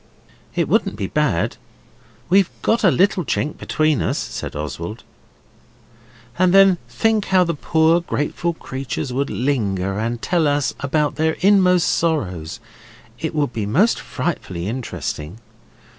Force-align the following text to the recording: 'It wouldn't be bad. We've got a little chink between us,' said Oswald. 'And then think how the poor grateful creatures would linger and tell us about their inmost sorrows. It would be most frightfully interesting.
'It 0.55 0.67
wouldn't 0.67 0.95
be 0.95 1.05
bad. 1.05 1.57
We've 2.27 2.49
got 2.63 2.83
a 2.83 2.89
little 2.89 3.23
chink 3.23 3.59
between 3.59 4.01
us,' 4.01 4.17
said 4.17 4.55
Oswald. 4.55 5.03
'And 6.39 6.55
then 6.55 6.79
think 6.89 7.25
how 7.25 7.43
the 7.43 7.53
poor 7.53 8.01
grateful 8.01 8.55
creatures 8.55 9.13
would 9.13 9.29
linger 9.29 9.99
and 9.99 10.19
tell 10.19 10.47
us 10.47 10.73
about 10.79 11.17
their 11.17 11.33
inmost 11.41 11.87
sorrows. 11.87 12.59
It 13.19 13.35
would 13.35 13.53
be 13.53 13.67
most 13.67 13.99
frightfully 13.99 14.67
interesting. 14.67 15.37